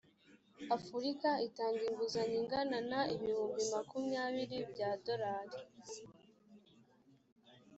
[0.77, 5.59] afurika itanga inguzanyo ingana na ibihumbi makumyabiri byadorari.